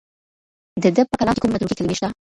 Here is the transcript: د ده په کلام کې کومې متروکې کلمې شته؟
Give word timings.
د 0.83 0.85
ده 0.95 1.01
په 1.09 1.15
کلام 1.19 1.33
کې 1.35 1.41
کومې 1.41 1.53
متروکې 1.53 1.77
کلمې 1.77 1.95
شته؟ 1.97 2.07